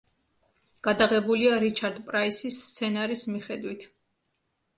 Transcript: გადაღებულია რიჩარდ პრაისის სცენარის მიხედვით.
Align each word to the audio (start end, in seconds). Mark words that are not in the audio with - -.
გადაღებულია 0.87 1.59
რიჩარდ 1.63 1.99
პრაისის 2.07 2.59
სცენარის 2.71 3.25
მიხედვით. 3.35 3.87